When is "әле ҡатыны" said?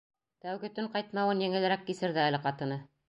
2.29-2.81